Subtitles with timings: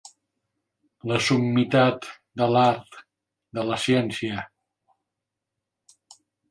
[1.11, 2.07] La summitat
[2.43, 2.99] de l'art,
[3.59, 4.49] de la ciència.